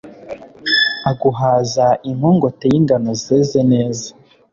aguhaza 1.09 1.87
inkongote 2.09 2.65
y’ingano 2.73 3.11
zeze 3.23 3.59
neza 3.71 4.07